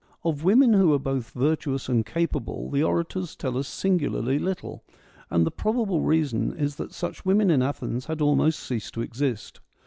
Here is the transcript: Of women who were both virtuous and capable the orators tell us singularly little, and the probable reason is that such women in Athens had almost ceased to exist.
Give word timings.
Of 0.23 0.43
women 0.43 0.73
who 0.73 0.87
were 0.89 0.97
both 0.97 1.29
virtuous 1.29 1.87
and 1.87 2.03
capable 2.03 2.71
the 2.71 2.81
orators 2.81 3.35
tell 3.35 3.55
us 3.55 3.67
singularly 3.67 4.39
little, 4.39 4.83
and 5.29 5.45
the 5.45 5.51
probable 5.51 6.01
reason 6.01 6.55
is 6.57 6.77
that 6.77 6.91
such 6.91 7.23
women 7.23 7.51
in 7.51 7.61
Athens 7.61 8.07
had 8.07 8.19
almost 8.19 8.61
ceased 8.61 8.95
to 8.95 9.01
exist. 9.01 9.59